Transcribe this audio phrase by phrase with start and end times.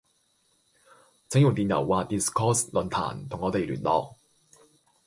[1.29, 4.15] 請用電郵或 Discourse 論壇同我地聯絡